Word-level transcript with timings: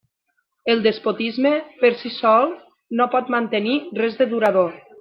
El 0.73 0.79
despotisme, 0.85 1.51
per 1.83 1.91
si 1.99 2.11
sol, 2.15 2.55
no 3.01 3.07
pot 3.17 3.31
mantenir 3.37 3.77
res 4.03 4.19
de 4.23 4.29
durador. 4.35 4.75